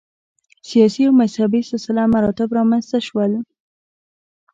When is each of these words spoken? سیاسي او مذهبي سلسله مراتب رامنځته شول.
سیاسي 0.69 1.01
او 1.07 1.13
مذهبي 1.21 1.61
سلسله 1.71 2.03
مراتب 2.13 2.49
رامنځته 2.57 2.99
شول. 3.07 3.31